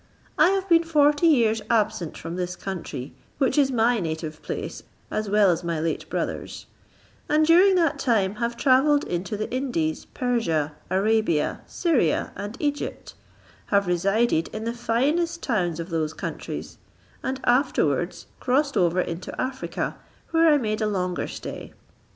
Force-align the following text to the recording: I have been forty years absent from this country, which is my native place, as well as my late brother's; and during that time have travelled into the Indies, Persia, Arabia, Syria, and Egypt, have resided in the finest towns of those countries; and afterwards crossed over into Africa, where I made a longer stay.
I 0.35 0.49
have 0.49 0.67
been 0.67 0.83
forty 0.83 1.27
years 1.27 1.61
absent 1.69 2.17
from 2.17 2.35
this 2.35 2.55
country, 2.55 3.13
which 3.37 3.55
is 3.55 3.69
my 3.71 3.99
native 3.99 4.41
place, 4.41 4.81
as 5.11 5.29
well 5.29 5.51
as 5.51 5.63
my 5.63 5.79
late 5.79 6.09
brother's; 6.09 6.65
and 7.29 7.45
during 7.45 7.75
that 7.75 7.99
time 7.99 8.33
have 8.37 8.57
travelled 8.57 9.03
into 9.03 9.37
the 9.37 9.47
Indies, 9.53 10.05
Persia, 10.05 10.73
Arabia, 10.89 11.61
Syria, 11.67 12.31
and 12.35 12.57
Egypt, 12.59 13.13
have 13.67 13.85
resided 13.85 14.47
in 14.47 14.63
the 14.63 14.73
finest 14.73 15.43
towns 15.43 15.79
of 15.79 15.89
those 15.91 16.13
countries; 16.15 16.79
and 17.21 17.39
afterwards 17.43 18.25
crossed 18.39 18.75
over 18.75 19.01
into 19.01 19.39
Africa, 19.39 19.97
where 20.31 20.51
I 20.51 20.57
made 20.57 20.81
a 20.81 20.87
longer 20.87 21.27
stay. 21.27 21.73